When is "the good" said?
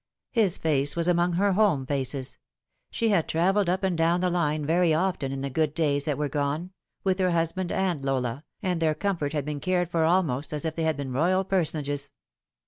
5.41-5.75